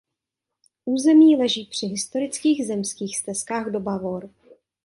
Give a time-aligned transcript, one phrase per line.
[0.85, 4.29] Území leží při historických zemských stezkách do Bavor.